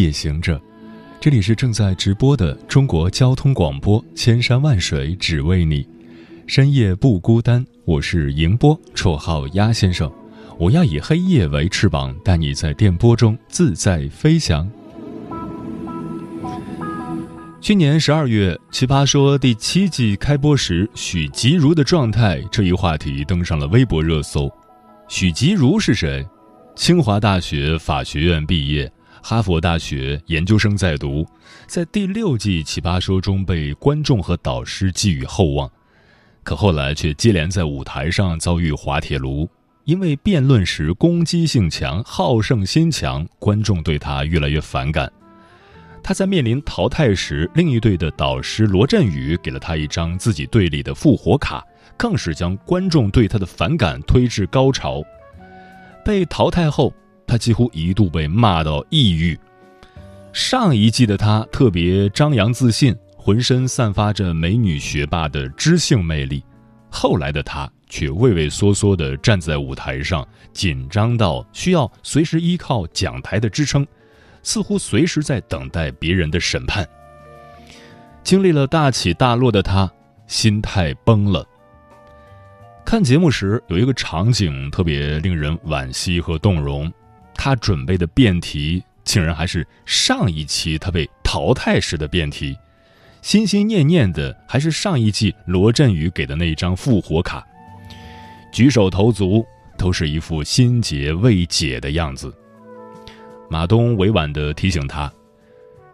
[0.00, 0.60] 夜行者，
[1.20, 5.84] 这里是正在直播的中国交通广播，千山万水只为你，
[6.46, 7.66] 深夜不孤单。
[7.84, 10.08] 我是迎波，绰号鸭先生。
[10.56, 14.70] 我要以黑夜为翅膀，带你在电波中自在飞翔。
[17.60, 24.48] 去年十二月，《奇葩说》第七季开播时，许吉如的状态这一话题登上了微博热搜。
[25.08, 26.24] 许吉如是谁？
[26.76, 28.90] 清华大学法学院毕业，
[29.22, 31.26] 哈佛大学研究生在读，
[31.66, 35.70] 在第六季《奇葩说》中被观众和导师寄予厚望，
[36.42, 39.48] 可后来却接连在舞台上遭遇滑铁卢，
[39.84, 45.10] 因为辩论时攻击性强、好胜心强，观众对他越来越反感。
[46.02, 51.62] 他在面临淘汰时，另一队的导师罗振宇给了他一张自己队里的复活卡，
[51.98, 55.02] 更是将观众对他的反感推至高潮。
[56.04, 56.94] 被淘汰后，
[57.28, 59.38] 他几乎一度被骂到抑郁。
[60.32, 66.40] 上一季的他特别张扬自信，浑身散发着美女学霸的知性魅力；
[66.90, 73.86] 后来的他却畏畏缩缩地站在舞台上，紧张到需要随时依靠讲台的支撑，
[74.42, 76.86] 似乎随时在等待别人的审判。
[78.22, 79.90] 经历了大起大落的他，
[80.26, 81.46] 心态崩了。
[82.84, 86.90] 看节目时，有一个场景特别令人惋惜和动容，
[87.38, 92.54] 他准备的辩题竟然还是上一期他被淘汰时的辩题，
[93.22, 97.46] 心心念念的还是上一季罗振宇给的那一张复活卡，
[98.52, 99.46] 举手投足
[99.78, 102.34] 都是一副心结未解的样子。
[103.48, 105.10] 马东委婉地提醒他：“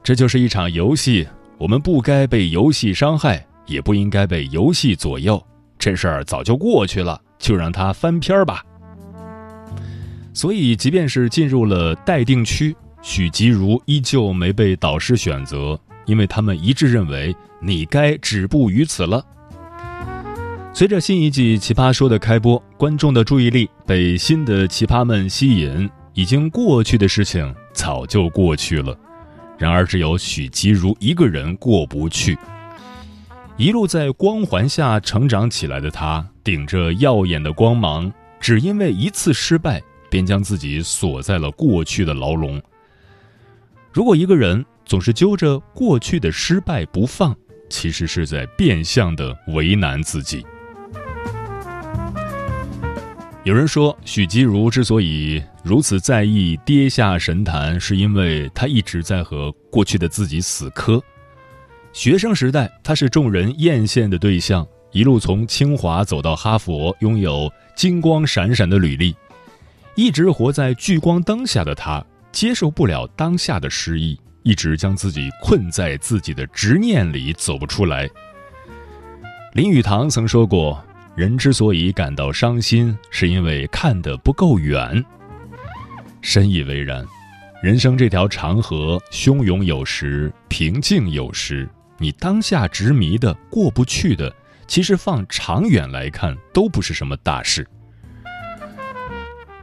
[0.02, 1.28] 这就是一场游戏，
[1.58, 5.40] 我们不该被游戏伤害，也不应该被游戏左右。”
[5.78, 8.64] 这事儿早就过去了，就让他翻篇儿吧。
[10.34, 19.24] 所以，即便是进入了待定区，许吉如依旧没被导师选择，因为他们一致认为你该止步于此了。
[20.74, 28.98] 随着新一季《奇葩说》的开播，观众的注意力被新的奇葩们吸引，已经过去的事情早就过去了。
[29.56, 32.36] 然而，只有许吉如一个人过不去。
[33.56, 39.80] 一路在光环下成长起来的他，顶着耀眼的光芒，只因为一次失败，
[40.14, 42.62] 便将自己锁在了过去的牢笼。
[43.92, 47.36] 如果一个人总是揪着过去的失败不放，
[47.68, 50.46] 其实是在变相的为难自己。
[53.42, 61.02] 有人说，许吉如之所以如此在意跌下神坛，是因为他一直在和过去的自己死磕。
[61.92, 69.12] 学生时代，他是众人艳羡的对象，一路从清华走到哈佛，拥有金光闪闪的履历。
[69.96, 78.10] 一直活在聚光灯下的他，接受不了当下的失意，一直将自己困在自己的执念里，走不出来。
[79.52, 80.84] 林语堂曾说过
[81.14, 85.04] ：“人之所以感到伤心，是因为看得不够远。”
[86.20, 87.06] 深以为然。
[87.62, 91.66] 人生这条长河，汹涌有时，平静有时。
[91.98, 94.34] 你当下执迷的过不去的，
[94.66, 97.66] 其实放长远来看都不是什么大事。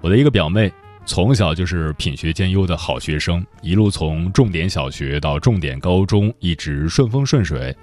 [0.01, 0.71] 我的一个表妹
[1.05, 7.75] 从小就是品学兼优的好学生，一路从重点小学到重点高中，一直顺风顺水，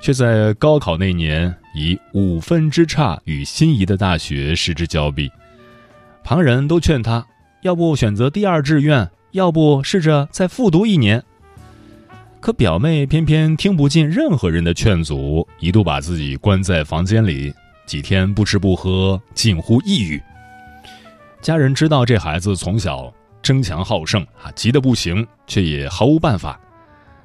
[0.00, 5.30] 却在高考那年以五分之差与心仪的大学失之交臂。
[6.24, 7.24] 旁人都劝她，
[7.62, 11.22] 要不选择第二志愿，要不试着再复读一年。
[12.40, 17.52] 可表妹偏偏听不进任何人的劝阻，一度把自己关在房间里，
[17.86, 20.20] 几天不吃不喝，近乎抑郁。
[21.44, 23.12] 家人知道这孩子从小
[23.42, 26.58] 争强好胜啊，急得不行，却也毫无办法。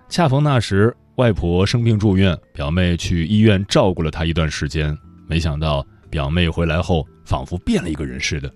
[0.10, 4.94] 恰逢那时外婆生病住院，表妹去医院照顾了她一段时间。
[5.25, 8.51] 没想到表妹回来后，仿佛变了一个人似的。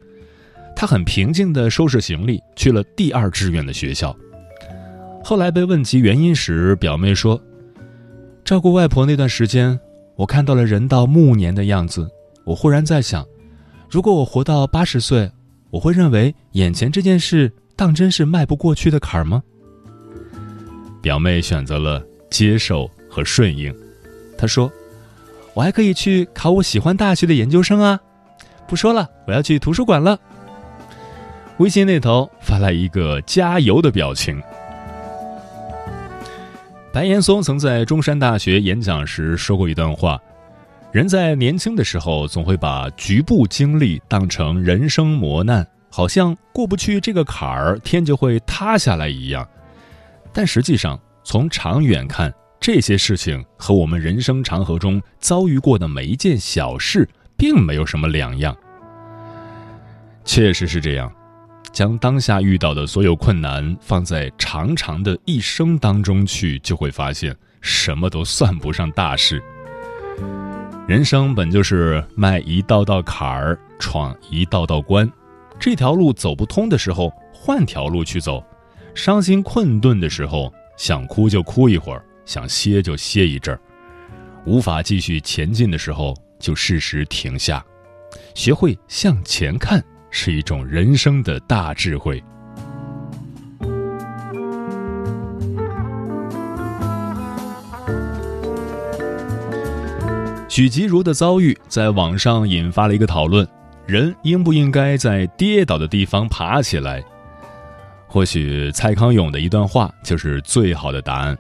[0.75, 4.13] 她很平静地收拾行李，去了第二志愿的学校。
[5.23, 7.41] 后来被问及原因时，表妹说
[8.43, 9.79] ：“照顾外婆那段时间，
[10.17, 12.05] 我看到了人到暮年的样子。
[12.43, 13.25] 我忽然在想，
[13.89, 15.31] 如果我活到八十岁，
[15.73, 19.41] 我会认为眼前这件事当真是迈不过去的坎儿吗？
[21.01, 23.75] 表妹选择了接受和顺应。
[24.37, 24.71] 她说
[25.55, 27.99] ：“我还可以去考我喜欢大学的研究生啊！”
[28.69, 30.19] 不说了，我要去图书馆了。
[31.57, 34.39] 微信那头发来一个加油的表情。
[36.91, 40.21] 白岩松曾在中山大学演讲时说过一段话：
[40.93, 49.43] 人在年轻的时候，总会把局部经历当成人生磨难，好像过不去这个坎儿，天就会塌下来一样。
[50.31, 58.55] 但实际上，从长远看，这些事情和我们人生长河中遭遇过的每一件小事，并没有什么两样。
[60.23, 61.11] 确实是这样。
[61.71, 69.41] 将当下遇到的所有困难放在长长的一生当中去，就会发现什么都算不上大事。
[70.85, 75.09] 人生本就是迈一道道坎儿，闯一道道关。
[75.57, 78.43] 这条路走不通的时候，换条路去走；
[78.93, 83.61] 伤心困顿的时候，想哭就哭一会儿，想歇就歇一阵儿。
[84.45, 87.63] 无法继续前进的时候，就适时停下，
[88.35, 89.81] 学会向前看。
[90.15, 92.23] 是一种人生的大智慧。
[100.53, 103.43] 许吉如的遭遇在网上引发了一个讨论：
[103.87, 107.03] 人应不应该在跌倒的地方爬起来？
[108.05, 111.35] 或许蔡康永的一段话就是最好的答案。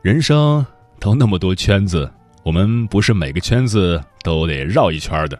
[0.00, 0.64] 人生
[0.98, 2.10] 都那么多圈子，
[2.42, 5.38] 我们不是每个圈子都得绕一圈的。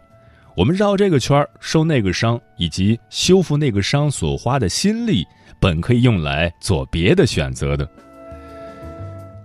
[0.55, 5.25] 我们绕这个圈，受那个伤，以及修复那个伤所花的心力，
[5.59, 7.89] 本可以用来做别的选择的。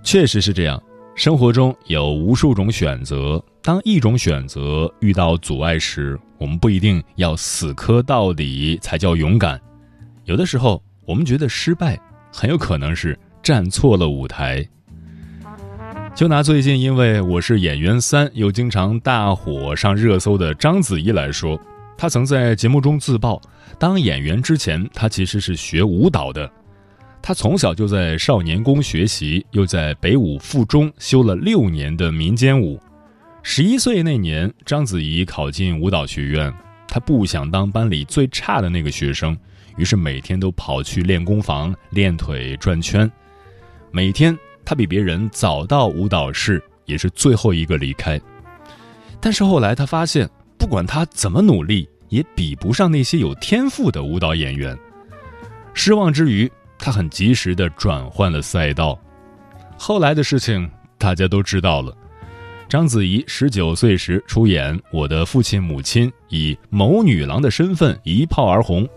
[0.03, 0.79] 确实是这样，
[1.15, 3.43] 生活中有无数种选择。
[3.63, 9.61] 当一种选择遇到阻碍时，我们不一定要死磕到底才叫勇敢。
[10.25, 11.99] 有的时候，我们觉得失败，
[12.33, 14.67] 很有可能是站错了舞台。
[16.17, 21.59] 就拿最近因为我是演员三又经常大火上热搜的章子怡来说，
[21.97, 23.41] 她曾在节目中自曝，
[23.79, 26.51] 当演员之前，她其实是学舞蹈的。
[27.27, 32.79] 他从小就在少年宫学习，又在北舞附中修了六年的民间舞。
[33.43, 36.53] 十一岁那年，章子怡考进舞蹈学院，
[36.87, 39.35] 她不想当班里最差的那个学生，
[39.79, 43.11] 于是每天都跑去练功房练腿转圈，
[43.91, 44.37] 每天。
[44.67, 48.19] 他比别人早到舞蹈室，也是最后一个离开。
[49.21, 50.27] 但是后来他发现，
[50.57, 54.75] 不管他怎么努力，也比不上那些有天赋的舞蹈演员。
[55.75, 58.99] 失望之余，他很及时的转换了赛道。
[59.77, 61.97] 后来的事情大家都知道了。
[62.69, 68.85] 章子怡十九岁时出演《我的父亲母亲》，以某女郎的身份一炮而红，《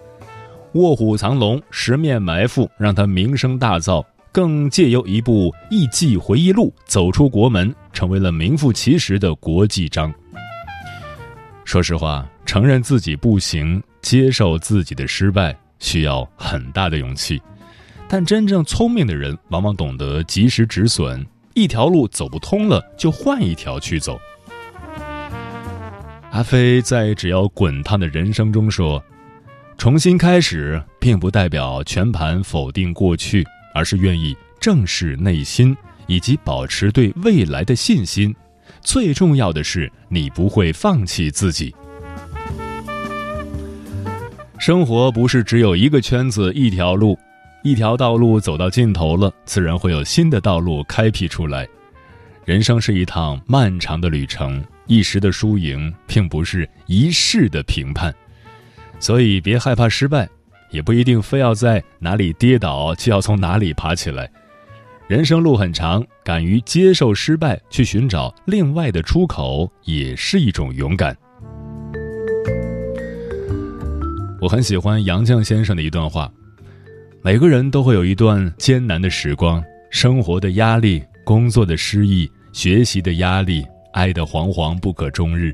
[0.74, 4.04] 卧虎藏龙》《十面埋伏》让她名声大噪。
[4.30, 10.14] 更借由一部艺伎回忆录走出国门，成为了名副其实的国际章。
[11.66, 17.42] 说实话，承认自己不行，接受自己的失败，需要很大的勇气。
[18.10, 24.20] 但真正聪明的人，往往懂得及时止损，一条路走不通了，就换一条去走。
[26.32, 29.04] 阿飞在《只要滚烫的人生》中说
[29.78, 33.46] ：“重新开始，并不代表全盘否定过去。”
[33.76, 38.36] 而是愿意正视内心，以及保持对未来的信心。
[38.82, 41.76] 最重要的是，你不会放弃自己。
[44.58, 47.16] 生活不是只有一个圈子、一条路，
[47.64, 51.68] 一条道路走到尽头了，自然会有新的道路开辟出来。
[52.46, 58.14] 人生是一趟漫长的旅程，一时的输赢并不是一世的评判，
[59.00, 60.28] 所以别害怕失败。
[60.70, 64.30] 也不一定非要在哪里跌倒就要从哪里爬起来，
[65.08, 71.18] 人生路很长，敢于接受失败，去寻找另外的出口，也是一种勇敢。
[74.42, 76.30] 我很喜欢杨绛先生的一段话：
[77.24, 85.54] 每个人都会有一段艰难的时光，生活的压力、工作的失意、学习的压力、爱的惶惶不可终日，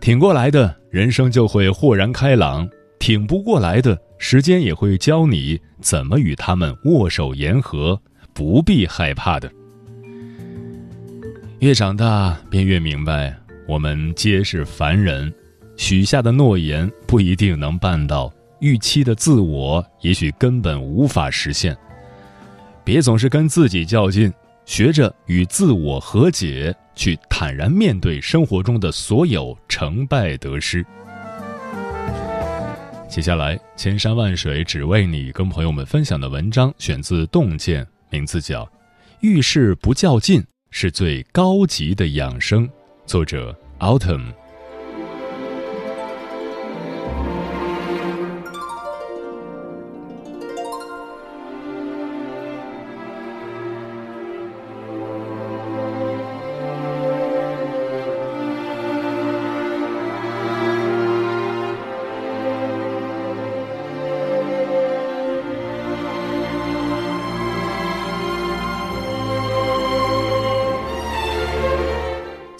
[0.00, 2.66] 挺过来的人生就会豁然开朗；
[2.98, 3.98] 挺不过来的。
[4.22, 7.98] 时间也会教你怎么与他们握手言和，
[8.34, 9.50] 不必害怕的。
[11.60, 13.34] 越长大，便越明白，
[13.66, 15.32] 我们皆是凡人，
[15.76, 21.76] 许下的诺言不一定能办到，预期的自我也许根本无法实现。
[22.84, 24.32] 别总是跟自己较劲，
[24.64, 30.84] 学着与自我和解，去坦然面对生活中的所有成败得失。
[33.08, 38.64] 接下来，千山万水只为你，跟朋友们分享的文章选自《洞见》，名字叫
[39.20, 42.68] 《遇事不较劲是最高级的养生》，
[43.06, 44.39] 作者 Autumn。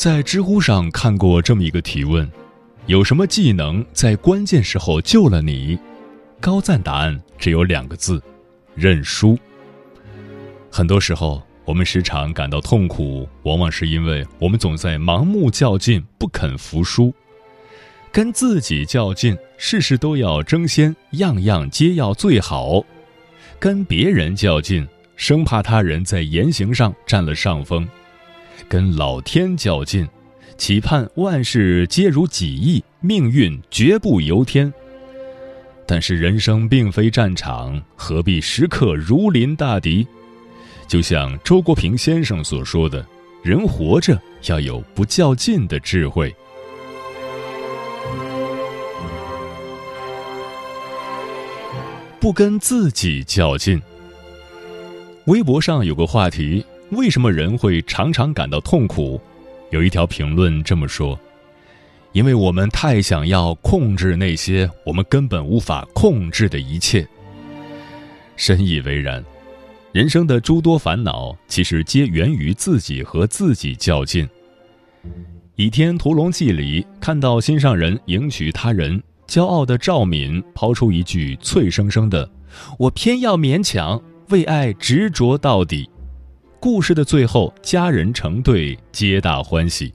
[0.01, 2.27] 在知乎上看过这么一个提问：
[2.87, 5.79] 有什么技能在关键时候救了你？
[6.41, 8.19] 高赞答案只有两个字：
[8.75, 9.39] 认输。
[10.71, 17.13] 很多时候，我们时常感到痛苦，往往是因为我们总在盲目较劲，不肯服输。
[18.11, 22.83] 跟自己较劲，事事都要争先，样样皆要最好；
[23.59, 27.87] 跟别人较劲，生怕他人在言行上占了上风。
[28.69, 30.09] 跟老天较劲，
[30.57, 34.73] 期盼万事皆如己意，命运绝不由天。
[35.87, 40.07] 但是人生并非战场，何必时刻如临大敌？
[40.87, 43.05] 就像周国平先生所说的
[43.43, 46.35] ：“人活着要有不较劲的智慧，
[52.21, 53.81] 不跟自己较劲。”
[55.27, 56.65] 微博上有个话题。
[56.91, 59.21] 为什么人会常常感到痛苦？
[59.71, 61.19] 有一条评论这么说
[62.13, 67.07] ：“因为我们太想要控制那些我们根本无法控制的一切。”
[68.35, 69.25] 深以为然。
[69.93, 74.25] 人生的诸多烦恼，其实皆源于自己和自己较劲。
[75.57, 82.31] 《倚天屠龙记》里看到心上人迎娶他人，骄傲的赵敏抛出一句脆生生的
[82.79, 85.90] ：“我偏要勉强为爱执着到底。”
[86.61, 89.91] 故事的最后，家人成对，皆大欢喜。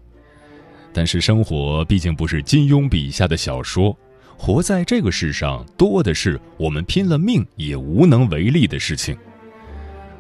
[0.91, 3.95] 但是生活毕竟不是金庸笔下的小说，
[4.36, 9.15] 活在这个世上，多的是我们拼了命也无能为力的事情。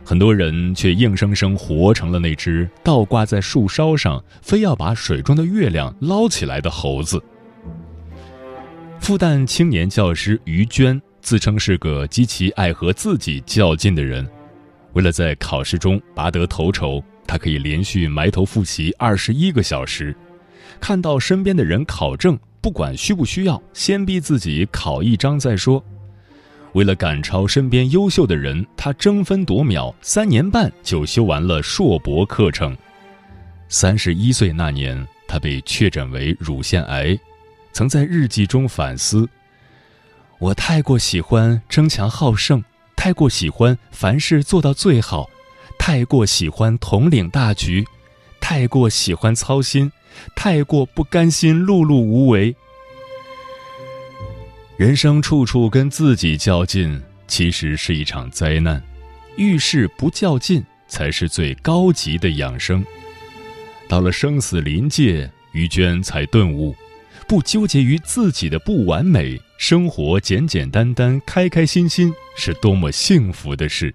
[0.03, 7.19] 很多人却硬生生活成了那只倒挂在树梢上，非要把水中的月亮捞起来的猴子。
[8.99, 14.29] 复旦青年教师于娟自称是个极其爱和自己较劲的人。
[14.95, 20.15] 为了在考试中拔得头筹，他可以连续埋头复习二十一个小时。
[20.79, 25.83] 看到身边的人考证，不管需不需要，先逼自己考一张再说。
[26.73, 32.75] 为了赶超身边优秀的人，他争分夺秒，三年半就修完了硕博课程。
[33.67, 37.17] 三十一岁那年，他被确诊为乳腺癌，
[37.73, 39.27] 曾在日记中反思
[40.39, 42.63] ：“我太过喜欢争强好胜。”
[43.05, 45.29] 太过喜欢凡事做到最好，
[45.77, 47.85] 太过喜欢统领大局，
[48.41, 49.91] 太过喜欢操心，
[50.35, 52.55] 太过不甘心碌碌无为。
[54.75, 58.81] 人生处处跟自己较劲，其实是一场灾难。
[59.37, 62.83] 遇事不较劲，才是最高级的养生。
[63.87, 66.75] 到了生死临界，于娟才顿悟。
[67.27, 73.93] 不纠结于自己的不完美，生活简简单单、开开心心，是多么幸福的事。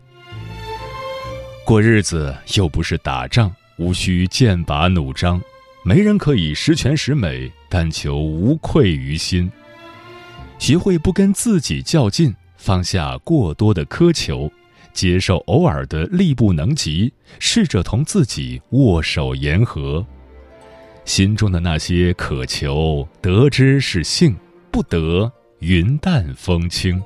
[1.65, 5.41] 过日子又不是打仗，无需剑拔弩张，
[5.85, 9.51] 没人可以十全十美，但求无愧于心。
[10.59, 14.51] 学会不跟自己较劲，放下过多的苛求，
[14.93, 20.05] 接受偶尔的力不能及，试着同自己握手言和。
[21.11, 24.33] 心中的那些渴求，得之是幸，
[24.71, 27.02] 不得云淡风轻。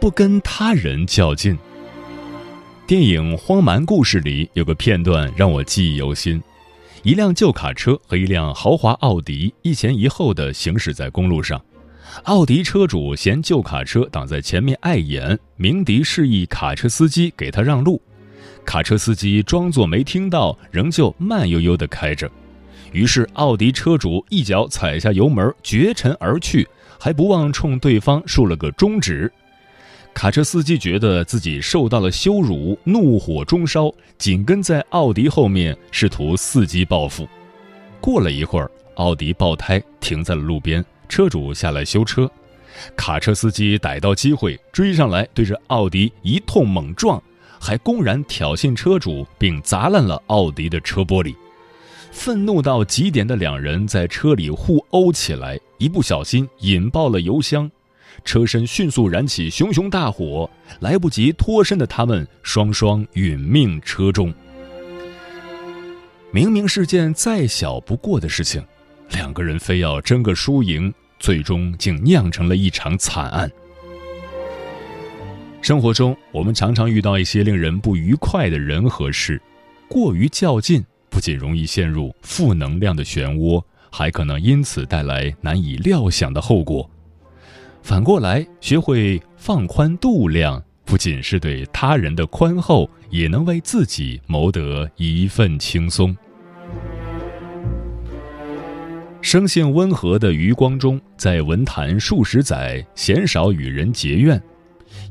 [0.00, 1.56] 不跟他人较劲。
[2.88, 6.42] 电影《荒蛮故事》里有个片段让我记忆犹新。
[7.04, 11.60] 一辆旧卡车和一辆豪华奥迪一前一后的行驶在公路上，
[12.24, 18.02] 奥迪车主嫌旧卡车挡在前面碍眼，鸣笛示意卡车司机给他让路。
[18.64, 22.30] 卡车司机装作没听到，仍旧慢悠悠地开着。
[22.92, 26.66] 于是奥迪车主一脚踩下油门，绝尘而去，
[26.98, 29.32] 还不忘冲对方竖了个中指。
[30.18, 37.28] 卡车司机觉得自己受到了羞辱，怒火中烧，紧跟在奥迪后面，试图伺机报复。
[38.00, 42.28] 过了一会儿，奥迪爆胎停在了路边，车主下来修车，
[42.96, 47.22] 卡车司机逮到机会追上来，对着奥迪一通猛撞，
[47.60, 51.32] 还公然挑衅车主，并砸烂了奥迪的车玻璃。
[52.10, 57.70] 愤怒到极点的两人在车里互殴起来，一不小心引爆了油箱，
[58.24, 60.48] 车身迅速燃起熊熊大火，
[60.80, 64.32] 来不及脱身的他们双双殒命车中。
[66.30, 68.62] 明明是件再小不过的事情，
[69.12, 73.50] 两个人非要争个输赢，最终竟酿成了一场惨案。
[75.62, 79.40] 生活中，我们常常遇到一些令人不愉快的人和事，
[79.88, 80.84] 过于较劲。
[81.10, 86.88] 不仅容易陷入负能量的漩涡，还可能因此带来难以料想的后果。
[87.82, 96.16] 反过来，学会放宽度量，不仅是对他人的宽厚，也能为自己谋得一份轻松。
[99.20, 104.40] 生性温和的余光中，在文坛数十载，鲜少与人结怨，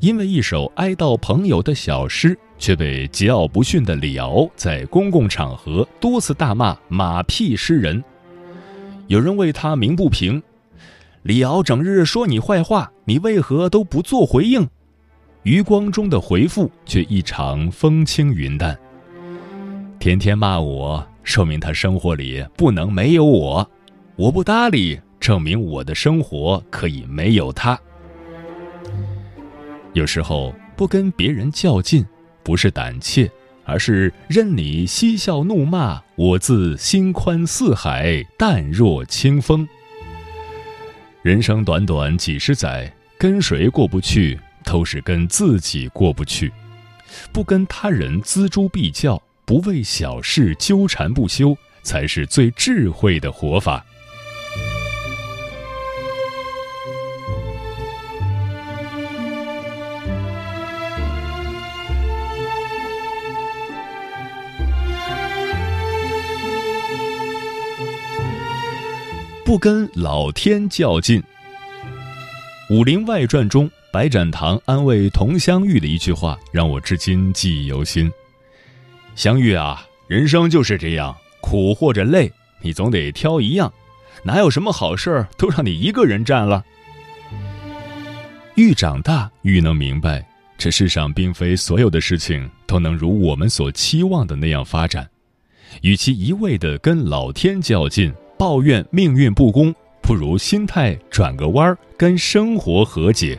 [0.00, 2.38] 因为一首哀悼朋友的小诗。
[2.60, 8.02] 却被桀骜不驯的李敖在公共场合多次大骂“马屁诗人”。
[9.06, 10.42] 有人为他鸣不平
[11.28, 14.66] ：“李敖整日说你坏话，你为何都不做回应？”
[15.44, 18.74] 余光中的回复却异常风轻云淡
[20.00, 23.62] ：“天天骂我，说明他生活里不能没有我；
[24.16, 27.78] 我不搭理，证明我的生活可以没有他。”
[29.92, 32.02] 有时候不跟别人较劲。
[32.42, 33.30] 不是胆怯，
[33.64, 39.68] 而是任你嬉笑怒骂，我自心宽似海，淡若清风。
[41.22, 46.52] 人生短短几十载，跟谁过不去，都是跟自己过不去。
[47.32, 53.84] 不跟他人锱铢必较，不为小事纠缠不休，才是最智慧的活法。
[69.48, 71.22] 不跟老天较劲，
[72.68, 78.12] 《武林外传》中白展堂安慰佟湘玉的一句话，让我至今记忆犹新。
[79.14, 82.30] 湘玉啊，人生就是这样，苦或者累，
[82.60, 83.72] 你总得挑一样，
[84.22, 86.62] 哪有什么好事儿都让你一个人占了。
[88.54, 95.08] 愈长大，愈能明白，这世上并非所有的事情都能如我们所期望的那样发展，
[95.80, 98.12] 与其一味的跟老天较劲。
[98.38, 103.36] 抱怨命运不公，不如心态转个弯儿，跟生活和解。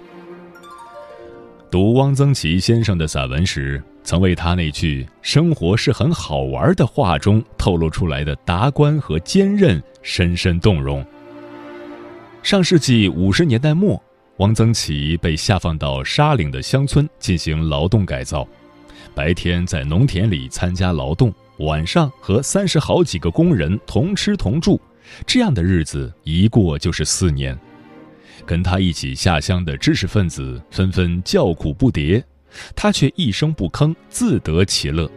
[1.72, 11.06] 读汪曾祺先生的散文时，曾为他那句“生活是很好玩”的话中透露出来的达观和坚韧深深动容。
[12.44, 14.02] 上世纪五十年代末，
[14.38, 18.46] 汪曾祺被下放到沙岭的乡村进行劳动改造，
[19.16, 24.78] 白天在农田里参加劳动，晚上和三十好几个工人同吃同住。
[25.26, 27.58] 这样的日子一过就是四年，
[28.46, 32.24] 跟他一起下乡的知识分子纷纷叫苦不迭，
[32.76, 35.10] 他却一声不吭，自得其乐。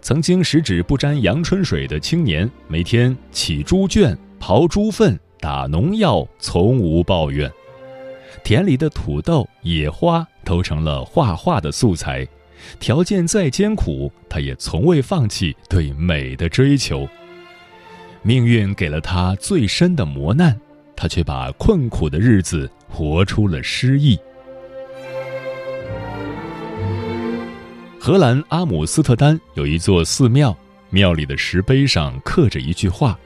[0.00, 7.50] 曾经十指不沾阳春水的青年，每天起猪圈、刨猪粪、打农药，从无抱怨。
[8.42, 12.26] 田里的土豆、野花都成了画画的素材，
[12.78, 17.06] 条件再艰苦，他也从未放弃对美的追求。
[18.22, 20.58] 命运给了他最深的磨难，
[20.94, 24.18] 他却把困苦的日子活出了诗意。
[27.98, 30.56] 荷兰阿姆斯特丹有一座寺庙，
[30.90, 33.18] 庙里的石碑上刻着一句话：“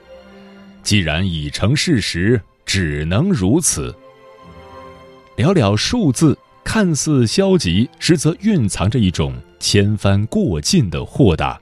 [0.82, 3.94] 既然已成事实，只能如此。”
[5.36, 11.60] 寥寥数字，看似消极，实则蕴藏着一种千帆过尽的豁达。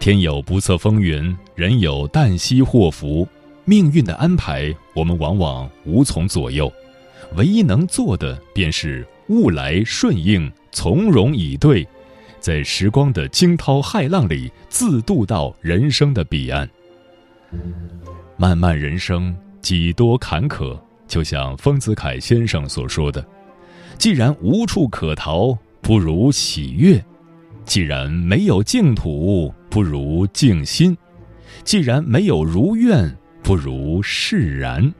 [0.00, 3.26] 天有不测风云，人有旦夕祸福。
[3.64, 6.72] 命运的安排，我们往往无从左右，
[7.34, 11.86] 唯一能做的便是物来顺应，从容以对，
[12.38, 16.66] 在时光的惊涛骇浪里，自渡到人生的彼岸。
[18.36, 23.22] 漫漫人生，几多坎坷，就像丰子恺先生所说的
[23.98, 26.98] ：“既然无处可逃，不如喜悦；
[27.66, 30.96] 既然没有净土。”不如静心，
[31.64, 34.92] 既然没有如愿，不如释然。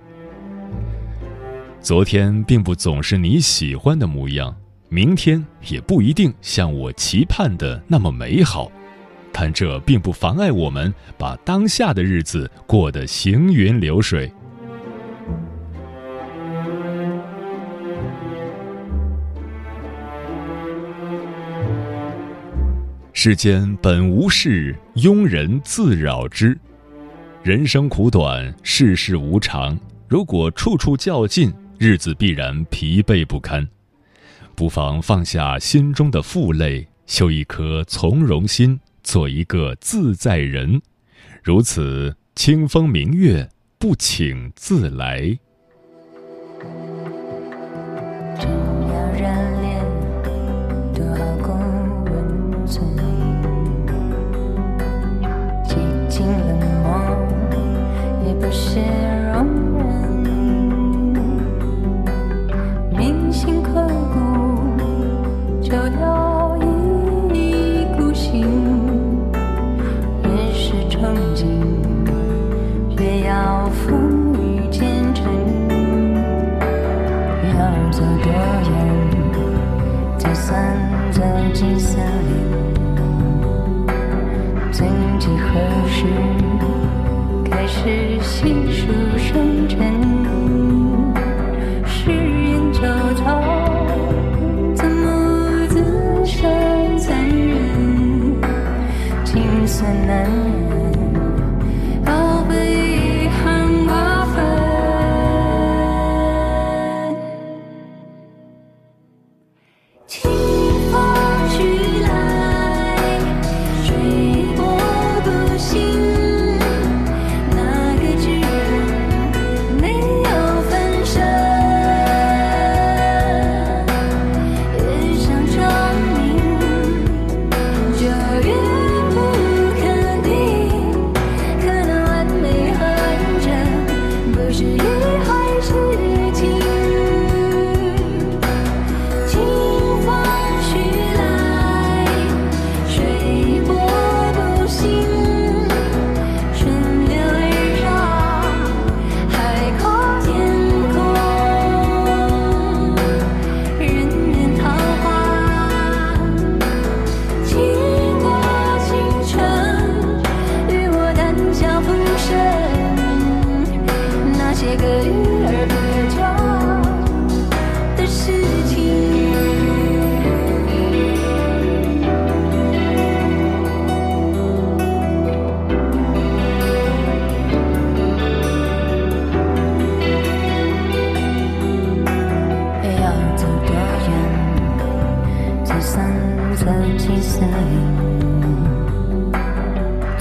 [1.81, 4.55] 昨天并不总是你喜欢的模样，
[4.89, 8.71] 明天也不一定像我期盼的那么美好，
[9.33, 14.31] 但这并不妨碍我们把当下的日子过得行云流水。
[23.21, 26.57] 世间本无事，庸人自扰之。
[27.43, 29.77] 人生苦短，世事无常。
[30.07, 33.69] 如果处处较劲，日子必然疲惫不堪。
[34.55, 40.81] 不妨放下心中的负累，修一颗从容心，做一个自在人。
[41.43, 43.49] 如此，清风明月
[43.81, 45.37] 不请自来。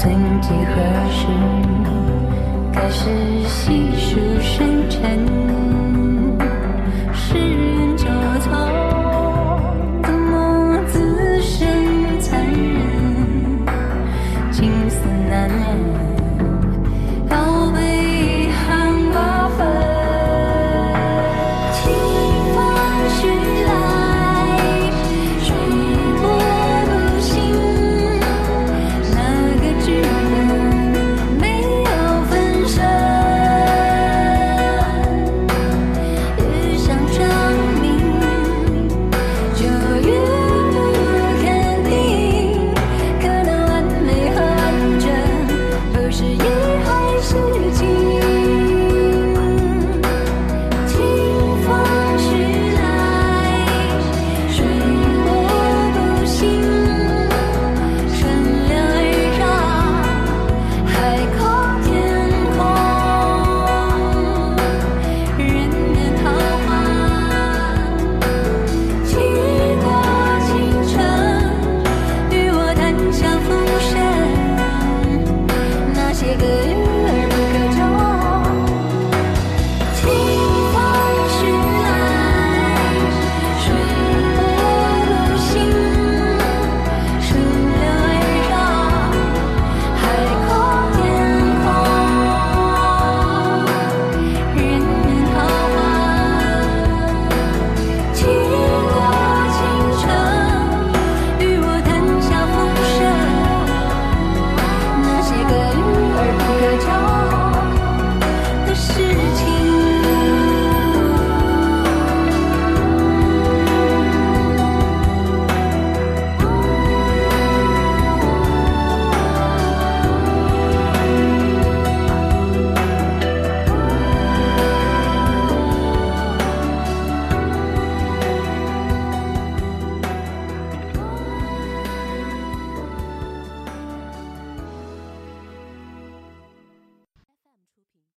[0.08, 0.74] 曾几何
[1.12, 1.28] 时，
[2.72, 3.10] 开始
[3.46, 5.67] 细数深沉。